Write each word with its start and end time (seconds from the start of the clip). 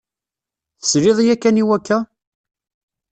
Tesliḍ 0.79 1.17
yakan 1.27 1.61
i 1.61 1.63
wakka? 1.67 1.99